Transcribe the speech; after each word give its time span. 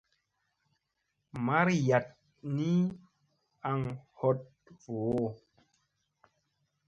Mariyaɗ 1.45 2.05
ni 2.55 2.69
aŋ 3.69 3.79
hoɗ 4.19 4.37
voo. 4.81 5.25